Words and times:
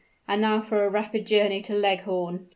And 0.27 0.41
now 0.41 0.61
for 0.61 0.83
a 0.83 0.89
rapid 0.89 1.27
journey 1.27 1.61
to 1.61 1.75
Leghorn!" 1.75 2.47